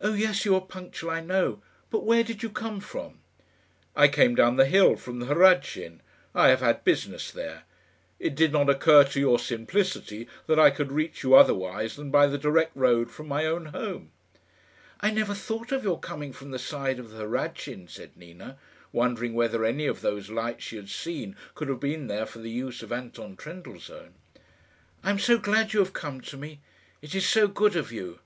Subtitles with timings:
[0.00, 1.60] "Oh yes, you are punctual, I know;
[1.90, 3.18] but where did you come from?"
[3.94, 6.00] "I came down the hill from the Hradschin.
[6.34, 7.64] I have had business there.
[8.18, 12.28] It did not occur to your simplicity that I could reach you otherwise than by
[12.28, 14.12] the direct road from my own home."
[15.02, 18.56] "I never thought of your coming from the side of the Hradschin," said Nina,
[18.90, 22.48] wondering whether any of those lights she had seen could have been there for the
[22.50, 24.14] use of Anton Trendellsohn.
[25.04, 26.60] "I am so glad you have come to me.
[27.02, 28.20] It is so good of you."